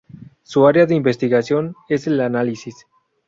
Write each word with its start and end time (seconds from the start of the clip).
Su 0.41 0.65
área 0.65 0.87
de 0.87 0.95
investigación 0.95 1.75
es 1.87 2.07
el 2.07 2.21
análisis. 2.21 2.87